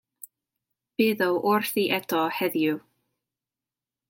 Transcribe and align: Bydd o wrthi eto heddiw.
Bydd 1.01 1.21
o 1.25 1.27
wrthi 1.51 1.83
eto 1.99 2.23
heddiw. 2.39 2.81